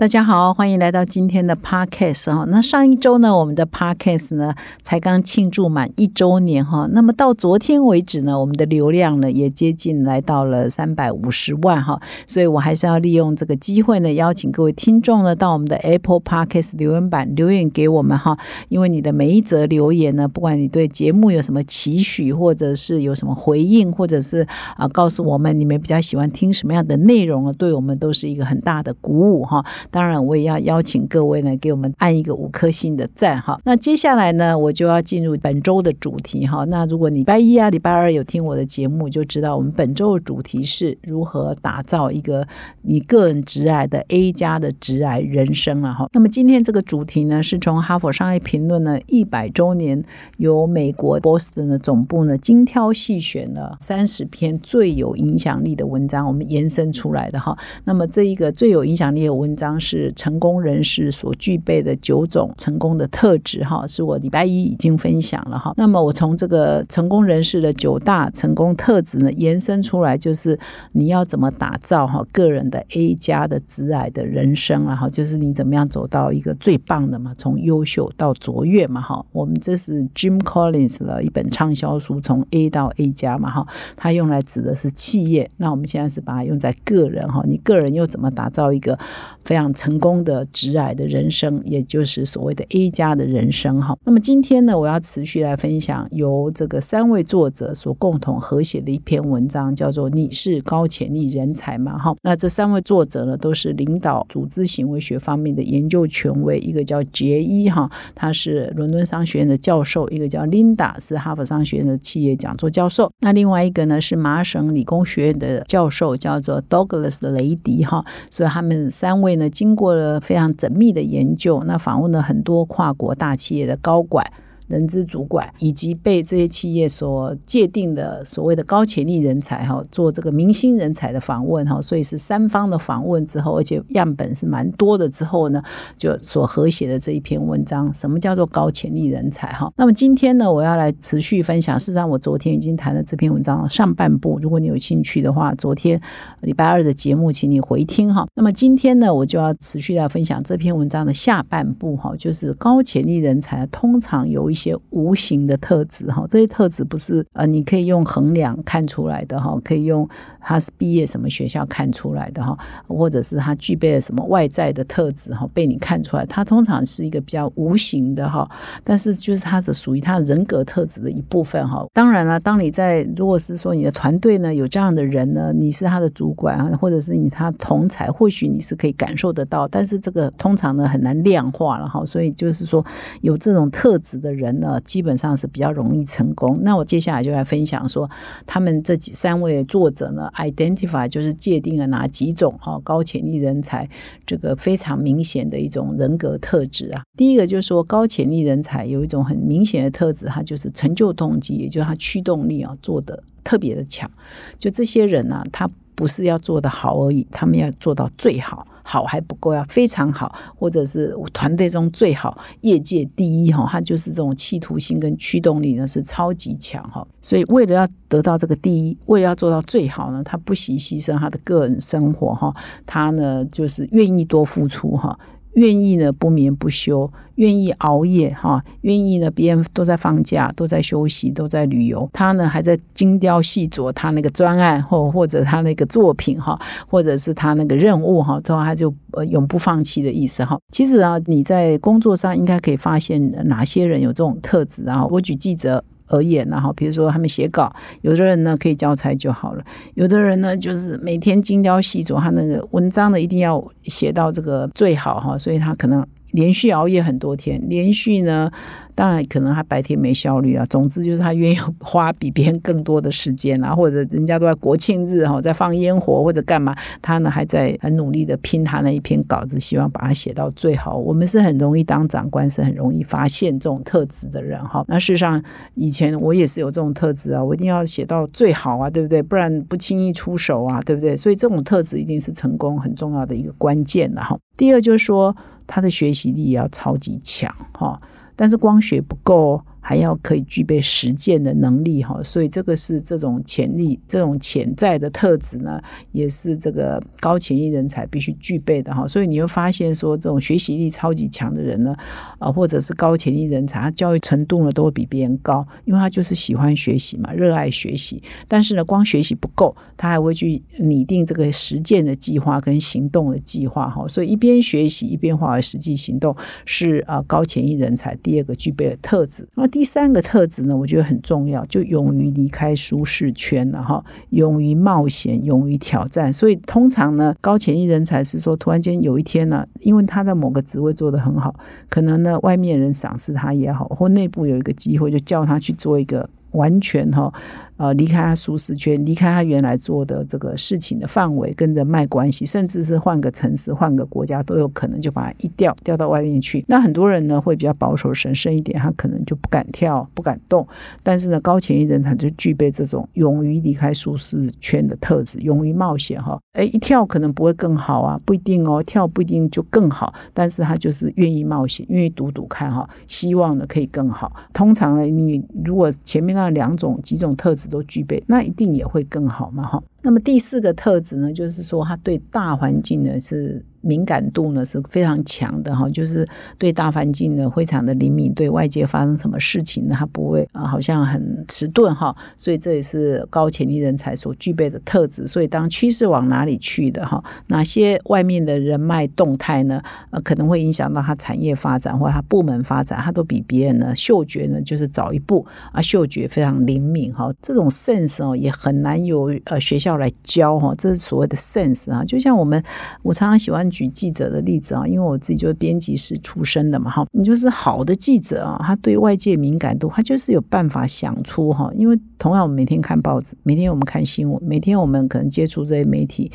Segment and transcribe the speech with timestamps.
[0.00, 2.46] 大家好，欢迎来到今天的 Podcast 哈。
[2.48, 6.88] 那上一周呢，我们的 Podcast 呢才刚庆祝满一周年哈。
[6.92, 12.00] 那么到昨天为止呢，我们的流量呢也接近来到了三百五十万哈。
[12.26, 18.38] 所以我还是要利用这个机会呢，邀请各位听众呢到我们的 Apple Podcast 留言板留言给我们哈。
[18.70, 24.46] 因为你的每一则留言呢，不管你对节目有什么期许，或者是有什么回应，或者是
[24.78, 29.62] 啊告诉我们你们比较喜欢听什么样的内容啊，对我们都是一个很大的鼓舞哈。
[29.90, 33.60] 当然，我也要邀请各位呢，给我们按一个五颗星的赞哈。
[33.64, 36.64] 那接下来呢，我就要进入本周的主题哈。
[36.66, 42.46] 那如果礼拜一啊、礼拜二有听我的节目，就知道我们本周的主题是如何打造一个
[42.82, 46.08] 你个人直癌的 A 加的直癌人生了哈。
[46.12, 50.04] 那么今天这个主题呢，是从哈佛商业评论呢一百周年，
[50.36, 57.58] 由美国波士顿的总部呢精挑细选了三十篇最有影响力的文章，我们延伸出来的哈。
[57.84, 59.79] 那么这一个最有影响力的文章。
[59.80, 65.72] 是成功人士所具备的九种成功的特质，哈，是我礼拜一已经分享了，哈。
[65.76, 70.58] 那么我从这个成功人士的九大成功特质呢，延伸出来就是
[70.92, 79.24] 你要怎么打造哈个人的 A 加的直癌的人生，然后就是你怎么样走到一个最棒的嘛，从优秀到卓越嘛，哈。
[79.32, 83.66] 我们这是 Jim Collins 的一本畅销书，从 A 到 A 加嘛，哈。
[83.96, 87.42] 它用来指的是企业，那我们现在是把它用在个人，哈。
[87.46, 88.98] 你个人又怎么打造一个
[89.44, 93.96] 非常成功的直癌的人生，也就是所谓的 A 加的人生哈。
[94.04, 102.16] 那么今天呢，我要持续来分享由这个三位作者所共同合写的一篇文章，叫做《你是高潜力人才吗》哈。
[102.22, 113.10] 那这三位作者呢，都是领导组织行为学方面的研究权威，一个叫杰伊哈，他是伦敦商学院的教授；一个叫琳达，是哈佛商学院的企业讲座教授。
[113.20, 118.02] 那另外一个呢，是麻省理工学院的教授，叫做 Douglas 雷迪哈。
[118.30, 119.49] 所以他们三位呢。
[119.50, 124.24] 经过了非常缜密的研究，那访问了很多跨国大企业的高管。
[124.70, 135.60] 人资主管以及被这些企业所界定的所谓的高潜力人才哈，做这个明星人才的访问哈，所以是三方的访问之后，而且样本是蛮多的之后呢，
[135.96, 139.70] 就所合写的这一篇文章，什么叫做高潜力人才哈？
[139.76, 141.78] 那么今天呢，我要来持续分享。
[141.80, 146.00] 事实上，我昨天已经谈了这篇文章上半部，如果你有兴趣的话，昨天
[146.42, 148.26] 礼拜二的节目，请你回听哈。
[148.36, 160.06] 那么今天呢，我就要持续来分享这篇文章的下半部哈，就是高潜力人才通常有一些无形的特质哈，这些特质不是呃，你可以用衡量看出来的哈，可以用
[160.40, 162.56] 他是毕业什么学校看出来的哈，
[162.86, 166.26] 或者是他具备了什么外在的特质哈，被你看出来。
[166.26, 168.48] 他通常是一个比较无形的哈，
[168.84, 171.86] 但是就是他的属于他的人格特质的一部分哈。
[171.94, 182.04] 当然了，当你在如果是说你的团队呢有这样的人呢，你是他的主管啊，或者是你他同才，或许你是可以感受得到，但是这个通常呢很难量化了哈。
[182.04, 182.84] 所以就是说
[183.22, 184.49] 有这种特质的人。
[184.58, 186.58] 呢，基本上是比较容易成功。
[186.62, 188.10] 那我接下来就来分享说，
[188.46, 193.88] 他们这几三位作者呢，identify 就是界定了哪几种哈高潜力人才，
[194.26, 197.02] 这个非常明显的一种人格特质啊。
[197.16, 204.10] 第一个就是说，高潜力人才有一种很明显的特质，他就是成就动机，也就是他驱动力啊，做的特别的强。
[204.58, 208.66] 就这些人呢，他不是要做的好而已，他们要做到最好。
[208.82, 217.06] 好还不够，要非常好，或者是团队中最好，业界第一哈，他就是这种企图心跟驱动力呢是超级强哈。
[217.20, 222.54] 所以为了要得到这个第一，为了要做到最好呢，他不惜牺牲他的个人生活哈，
[222.86, 225.18] 他呢就是愿意多付出哈。
[225.54, 238.94] 愿意呢不眠不休，愿意熬夜哈，愿意呢别人都在放假，都在休息，都在旅游，他呢还在精雕细琢他那个专案或或者他那个作品哈，或者是他那个任务哈，之后他就
[239.28, 240.58] 永不放弃的意思哈。
[240.70, 245.04] 其实啊，你在工作上应该可以发现哪些人有这种特质啊？
[245.06, 245.84] 我举记者。
[246.10, 247.72] 而言，然后比如说他们写稿，
[248.02, 249.64] 有的人呢可以交差就好了，
[249.94, 256.06] 有的人呢就是每天精雕细琢，他那个文章呢一定要写到这个最好哈，所以他可能。
[256.32, 258.50] 连续熬夜很多天，连续呢。
[258.92, 260.66] 当然，可能他白天没效率啊。
[260.68, 270.98] 总之就是他愿意花比别人更多的时间啊，或者人家都在国庆日哈，在放烟火或者干嘛，他呢还在很努力的拼他那一篇稿子，希望把它写到最好。
[270.98, 274.84] 我们是很容易当长官，是很容易发现这种特质的人哈。
[274.86, 275.42] 那事实上，
[275.76, 279.22] 以前我也是有这种特质啊，我一定要写到最好啊，对不对？
[279.22, 281.16] 不然不轻易出手啊，对不对？
[281.16, 284.36] 所以这种特质一定是成功很重要的一个关键的哈。
[284.58, 285.34] 第二就是说，
[285.70, 288.02] 他的学习力要超级强哈。
[288.34, 289.62] 但是光学不够。
[289.90, 295.82] 还要可以具备实践的能力哈，所以这个是这种潜力、这种潜在的特质呢，
[296.12, 299.04] 也是这个高潜力人才必须具备的哈。
[299.08, 301.92] 所以你会发现说，这种学习力超级强的人呢，
[302.38, 308.22] 啊，或者是高潜力人才，他教育程度呢都会比别人高，因为他就是喜欢学习嘛，热爱学习。
[308.46, 314.06] 但是呢，光学习不够，他还会去拟定这个实践的计划跟行动的计划哈。
[314.06, 319.44] 所以一边学习一边化为实际行动，是啊高潜力人才第二个具备的特质。
[319.56, 326.30] 那第第三个特质呢，我觉得很重要，就勇于离开舒适圈了哈，勇于冒险，勇于挑战。
[326.30, 331.54] 所以通常呢，高潜力人才是说，突然间有一天呢，因为他在某个职位做得很好，
[331.88, 337.32] 可能呢外面人赏识他也好，或内部有一个机会，就叫他去做一个完全哈。
[337.80, 346.62] 呃，离开他舒适圈，离开他原来做的这个事情的范围，跟人脉关系，甚至是换个城市、换个国家都有可能，就把他一调调到外面去。
[346.68, 350.68] 那很多人呢会比较保守、审慎一点，他可能就不敢跳、不敢动。
[351.02, 356.38] 但是呢，高潜力人他就具备这种勇于离开舒适圈的特质，勇于冒险哈。
[356.52, 360.12] 哎，一跳可能不会更好啊，不一定哦，跳不一定就更好。
[360.34, 364.30] 但是他就是愿意冒险，愿意赌赌看哈，希望呢可以更好。
[364.52, 367.69] 通常呢，你如果前面那两种几种特质。
[367.70, 369.82] 都具备，那一定也会更好嘛，哈。
[370.02, 373.64] 那么第四个特质呢，就是说他对大环境呢是。
[373.80, 376.26] 敏感度呢是非常强的哈，就是
[376.58, 385.26] 对大环境呢非常的灵敏，对外界发生什么事情呢，他不会啊，好像很迟钝哈，所以这也是高潜力人才所具备的特质。
[385.26, 389.80] 所以当趋势往哪里去的哈，哪些外面的人脉动态呢，
[390.10, 402.62] 呃，可能会影响到他产业发展或者他部门发展，他都比别人呢嗅觉呢就是早一步啊，嗅觉非常灵敏哈，这种 sense 哦也很难有呃学校来教哈，这是所谓的 sense 啊，就像我们
[403.02, 403.69] 我常常喜欢。
[403.70, 416.30] 举记者的例子啊，因为我自己就是编辑室出身的嘛，哈，你就是好的记者啊，他对外界敏感度，他就是有办法想出哈，因为同样我们每天看报纸，每天我们看新闻，每天我们可能接触这些媒体。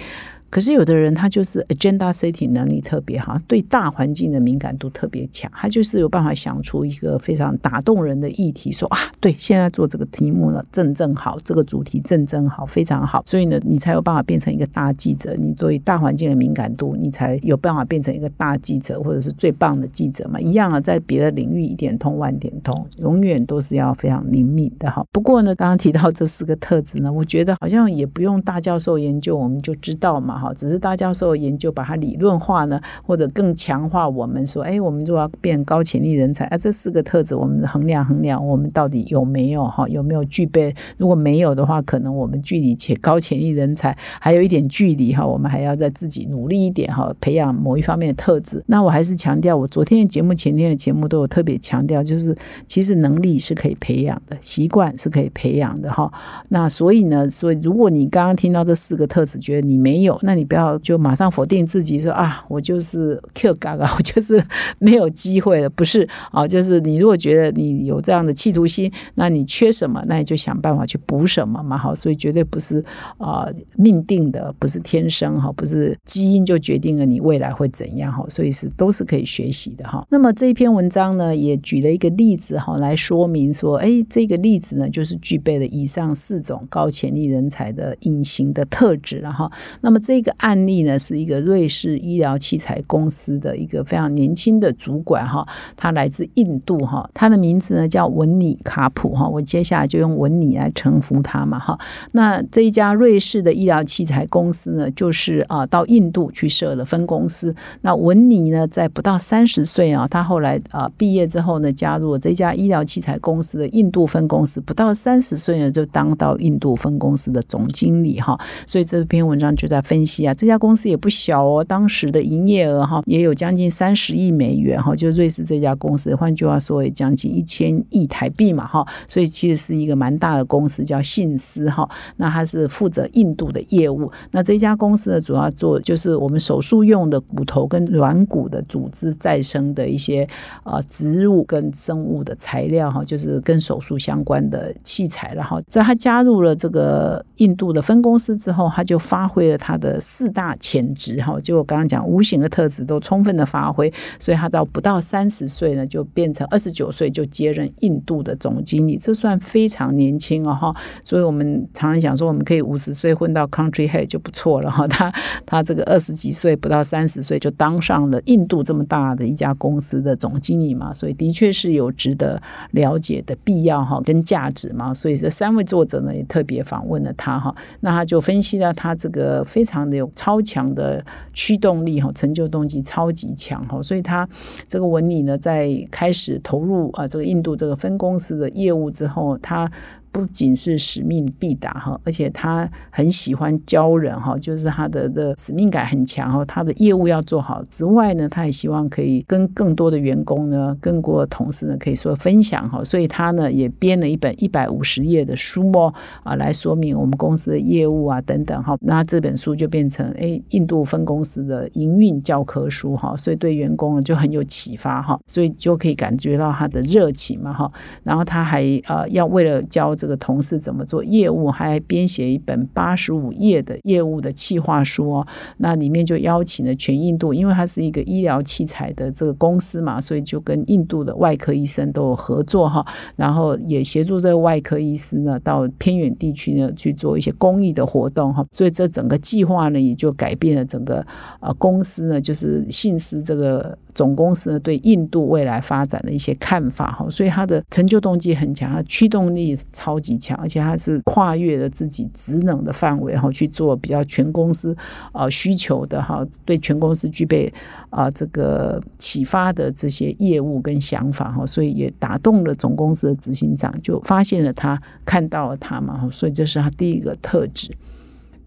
[0.49, 15.35] 可是有的人他就是 agenda setting 能力特别好，对大环境的敏感度特别强，他就是有办法想出一个非常打动人的议题，说啊，对，现在做这个题目呢正正好，这个主题正正好，非常好，所以呢，你才有办法变成一个大记者。
[15.37, 20.39] 你对大环境的敏感度，你才有办法变成一个大记者，或者是最棒的记者嘛。
[20.39, 25.03] 一样啊，在别的领域一点通万点通，永远都是要非常灵敏的哈。
[25.11, 30.34] 不过呢，刚刚提到这四个特质呢，我觉得好像也不用大教授研究，我们就知道嘛。
[30.37, 39.87] 哈只是大教授研究把它理论化呢，或者更强化我们说，哎，我们如果要变高潜力人才，啊，这四个特质我们衡量衡量，我们到底有没有哈？
[39.87, 40.73] 有没有具备？
[40.97, 45.25] 如果没有的话，可能我们距离且高潜力人才还有一点距离哈。
[45.25, 48.63] 我们还要再自己努力一点哈，培养某一方面的特质。
[48.67, 52.35] 那我还是强调，我昨天的节目、前天的节目都有特别强调，就是
[52.67, 56.11] 其实能力是可以培养的，习惯是可以培养的哈。
[56.49, 64.43] 那所以呢，所以如果你刚刚听到这四个特质，觉得你没有，那你不要就马上否定自己说啊，我就是 Q 嘎嘎，我就是
[64.79, 65.69] 没有机会了。
[65.69, 71.77] 不是啊，就是你如果觉得你有这样的企图心，那你缺什么，那你就想办法去补什么嘛。
[71.77, 72.83] 好，所以绝对不是
[73.17, 78.25] 啊命定的，不是天生哈，不是基因就决定了你未来会怎样哈。
[78.27, 80.05] 所以是都是可以学习的哈。
[80.09, 89.51] 那么这一篇文章呢，也举了一个例子哈，来说明说，哎，这个例子呢，就是具备了以上四种高潜力人才的隐形的特质了哈。
[89.81, 95.45] 那么这个案例呢，是一个瑞士医疗器材公司的一个非常年轻的主管哈，
[95.75, 101.77] 他来自印度哈，他的名字呢叫文尼卡普哈，我接下来就用文尼来称呼他嘛哈。
[102.11, 107.53] 那这一家瑞士的医疗器材公司呢，就是啊到印度去设了分公司。
[107.81, 118.39] 那文尼呢，在不到三十岁啊，他后来啊毕业之后呢，加入了这家医疗器材公司的印度分公司，不到三十岁呢，就当到印度分公司的总经理哈。
[118.67, 120.04] 所以这篇文章就在分。
[120.05, 131.89] 分析啊，这家公司也不小哦，当时的营业额哈也有将近三十亿美元哈，就瑞士这家公司，换句话说也将近一千亿台币嘛哈，所以其实是一个蛮大的公司，叫信思哈。
[132.17, 140.27] 那它是负责印度的业务，那这家公司呢主要做就是我们手术用的骨头跟软骨的组织再生的一些
[140.65, 160.75] 呃植入跟生物的材料哈，就是跟手术相关的器材然后，所以他加入了这个印度的分公司之后，他就发挥了他的四大潜质哈，就我刚刚讲无形的特质都充分的发挥，所以他到不到三十岁呢，就变成二十九岁就接任印度的总经理，这算非常年轻哦哈。
[161.03, 164.87] 所以我们常常讲说，我们可以五十岁混到 country head 就不错了哈。
[164.87, 165.11] 他
[165.45, 174.93] 他这个二十几岁不到三十岁就当上了印度这么大的一家公司的总经理嘛，所以的确是有值得了解的必要哈跟价值嘛。
[174.93, 184.27] 所以这三位作者呢也特别访问了他哈，那他就分析了他这个非常有超强的驱动力哈，成就动机超级强哈，所以他
[184.67, 189.71] 这个文理呢在开始投入啊这个印度这个分公司的业务之后，他。
[190.15, 196.45] 不仅是使命必达哈，而且他很喜欢教人哈，就是他的的使命感很强哈。
[196.45, 202.81] 他的业务要做好之外呢，他也希望可以跟更多的员工呢、更多的同事呢，可以说分享哈。
[202.81, 205.93] 所以他呢也编了一本一百五十页的书哦
[206.23, 208.77] 啊，来说明我们公司的业务啊等等哈。
[208.79, 217.69] 那这本书就变成哎印度分公司的营运教科书哈，所以对员工呢就很有启发哈，所以就可以感觉到他的热情嘛哈。
[218.03, 225.27] 然后他还呃要为了教这这个同事怎么做业务，还编写一本八十五页的业务的企划书哦。
[225.57, 232.85] 那里面就邀请了全印度，因为它是一个医疗器材的这个公司嘛，所以就跟印度的外科医生都有合作哈。
[233.15, 238.45] 然后也协助这个外科医师呢，到偏远地区呢去做一些公益的活动哈。
[238.51, 241.03] 所以这整个计划呢，也就改变了整个
[241.39, 243.75] 呃公司呢，就是信思这个。
[243.95, 254.75] 总公司呢对印度未来发展的一些看法哈，所以他的成就动机很强，他驱动力超级强，而且他是跨越了自己职能的范围哈，去做比较全公司
[255.13, 257.51] 啊需求的哈，对全公司具备
[257.89, 267.71] 啊这个启发的这些业务跟想法哈，所以也打动了总公司的执行长，就发现了他看到了他嘛，所以这是他第一个特质。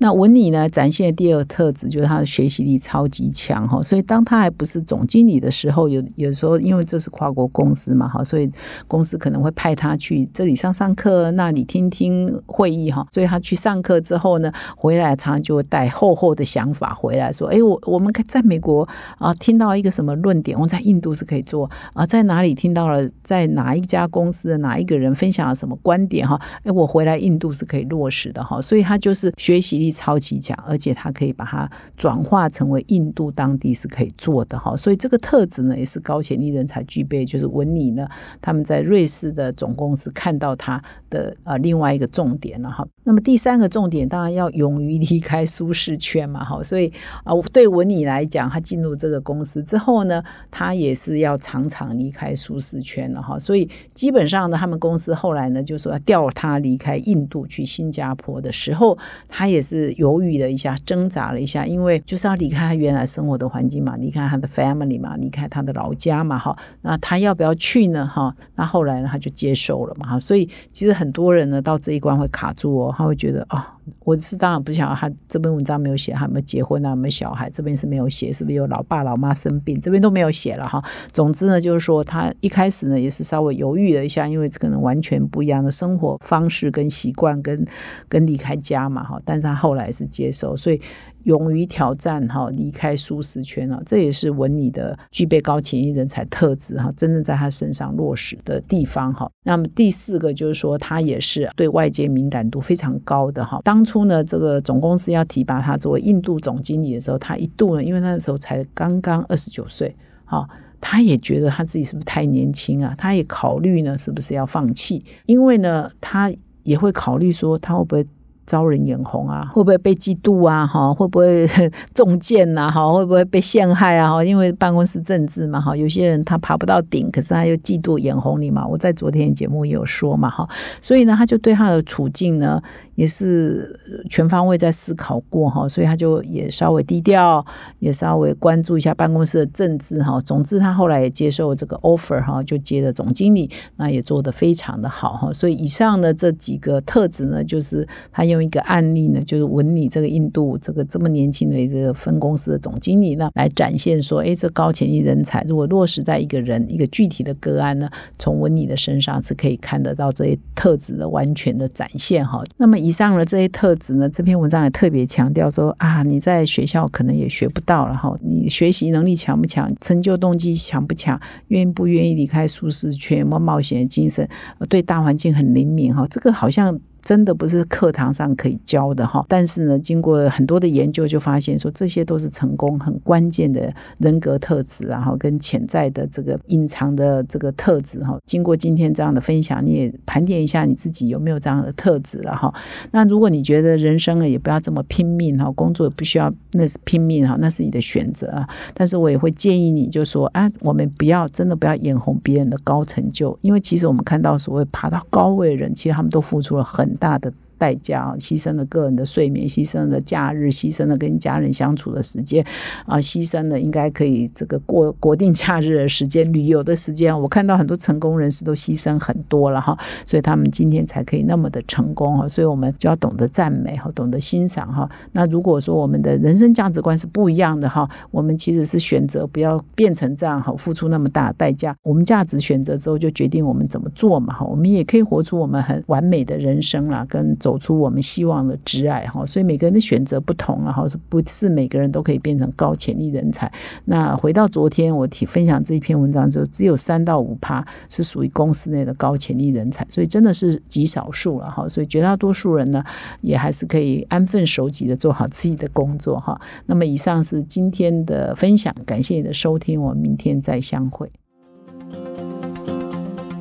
[0.00, 8.48] 那文理呢，展现的第二个特质就是他的学习力超级强哈，所以当他还不是总经理的时候，有有时候因为这是跨国公司嘛哈，所以
[8.86, 18.88] 公司可能会派他去这里上上课，那里听听会议哈，所以他去上课之后呢，回来常常就会带厚厚的想法回来说，哎，我我们在美国
[19.18, 29.87] 啊听到一个什么论点，我在印度是可以做啊，在哪里听到了，在哪一家公司的哪一个人分享了什么观点哈，哎，我回来印度是可以落实的哈，所以他就是学习力。
[29.92, 37.24] 超级强，而且他可以把它转化成为印度当地是可以做的哈，所以这个特质呢也是高潜力人才具备。
[37.24, 38.06] 就是文理呢，
[38.40, 42.86] 他们在瑞士的总公司看到他的呃另外一个重点了哈。
[43.04, 46.92] 那么第三个重点当然要勇于离开舒适圈嘛哈，所以
[47.24, 53.38] 啊对文理来讲，他进入这个公司之后呢，他也是要常常离开舒适圈了哈。
[53.38, 59.77] 所以基本上呢，他们公司后来呢就说要调他离开印度去新加坡的时候，他也是。
[59.78, 68.06] 是犹豫了一下，挣扎了一下，因为就是要离开他原来生活的环境嘛，离开他的 family 嘛，离开他的老家嘛，哈，那他要不要去呢？
[68.06, 73.62] 哈，那后来呢，他就接受了嘛，哈，所以其实很多人呢，到这一关会卡住哦，他会觉得哦。
[74.00, 77.48] 我是当然不想要他这篇文章没有写，他没结婚啊，没小孩？
[77.50, 79.80] 这边是没有写，是不是有老爸老妈生病？
[79.80, 80.82] 这边都没有写了哈。
[81.12, 87.66] 总之呢，就是说他一开始呢也是稍微犹豫了一下，因为可能完全不一样的生活方式跟习惯，跟
[88.08, 89.20] 跟离开家嘛哈。
[89.24, 90.80] 但是他后来是接受，所以。
[91.24, 99.30] 勇于挑战哈，离开舒适圈啊，这也是文理的具备高潜力人才特质哈，真正在他身上落实的地方哈。
[99.44, 103.60] 那么第四个就是说，他也是对外界敏感度非常高的哈。
[103.64, 109.94] 当初呢，这个总公司要提拔他作为印度总经理的时候，他一度呢，因为那时候才刚刚二十九岁
[110.24, 110.48] 哈，
[110.80, 112.94] 他也觉得他自己是不是太年轻啊？
[112.96, 115.04] 他也考虑呢，是不是要放弃？
[115.26, 116.32] 因为呢，他
[116.62, 118.06] 也会考虑说，他会不会？
[118.48, 120.64] 招人眼红啊，会不会被嫉妒啊？
[120.66, 121.46] 哈，会不会
[121.94, 122.70] 中箭呐？
[122.70, 124.10] 哈，会不会被陷害啊？
[124.10, 128.66] 哈，因为办公室政治嘛，哈，有些人他爬不到顶，可是他又嫉妒眼红你嘛。
[128.66, 130.48] 我在昨天节目也有说嘛，哈，
[130.80, 132.60] 所以呢，他就对他的处境呢。
[132.94, 133.78] 也是
[134.10, 137.46] 全方位在思考过哈，所以他就也稍微低调，
[137.78, 140.20] 也稍微关注一下办公室的政治哈。
[140.20, 145.32] 总之，他后来也接受这个 offer 哈，就接了总经理，那也做得非常的好哈。
[145.32, 162.42] 所以以上的这几个特质呢，就是他因用一个案例呢，就是文理这个印度这个这么年轻的一个分公司的总经理呢，来展现说，哎，这高潜力人才如果落实在一个人一个具体的个案呢，从文理的身上是可以看得到这些特质的完全的展现哈。
[162.56, 174.28] 那么以上的这些特质呢，这篇文章也特别强调说啊，你在学校可能也学不到了哈，你学习能力强不强，成就动机强不强，愿不愿意离开舒适圈，有没有冒险的精神，
[174.68, 176.78] 对大环境很灵敏哈，这个好像。
[177.08, 188.18] 真的不是课堂上可以教的哈，但是呢，经过很多的研究，就发现说这些都是成功很关键的人格特质，然后跟潜在的这个隐藏的这个特质哈。
[188.26, 192.52] 经过今天这样的分享，你也盘点一下你自己有没有这样的特质了哈。
[192.90, 198.46] 那如果你觉得人生呢也不要这么拼命哈，工作也不需要那是拼命哈，那是你的选择啊。
[198.74, 206.97] 但是我也会建议你，就说啊，我们不要真的不要眼红别人的高成就，因为其实我们看到所谓爬到高位的人，其实他们都付出了很。
[206.98, 207.32] 大的。
[207.58, 212.44] 代价啊，牺牲了个人的睡眠，牺牲了假日，牺牲了跟家人相处的时间
[212.86, 217.18] 啊，牺牲了应该可以这个过国定假日的时间、旅游的时间。
[217.20, 222.28] 我看到很多成功人士都牺牲很多了哈，所以他们今天才可以那么的成功哈。
[222.28, 224.88] 所以我们就要懂得赞美哈，懂得欣赏哈。
[225.12, 231.74] 那如果说我们的人生价值观是不一样的哈，我们其实是选择不要变成这样哈，付出那么大代价。
[231.82, 234.46] 我们价值选择之后，就决定我们怎么做嘛哈。
[234.46, 237.36] 我们也可以活出我们很完美的人生啦，跟。
[237.48, 243.50] 走出我们希望的挚爱哈，所以每个人的选择不同啊，哈，是不是每个人都可以变成高潜力人才？
[243.86, 251.66] 那回到昨天我提分享这一篇文章之后，只有三到五趴是属于公司内的高潜力人才，所以真的是极少数了哈。
[251.66, 252.84] 所以绝大多数人呢，
[253.22, 256.38] 也还是可以安分守己的做好自己的工作哈。
[256.66, 261.10] 那么以上是今天的分享，感谢你的收听，我们明天再相会。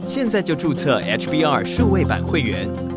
[0.06, 2.97] 现在就注册 HBR 数位版会员。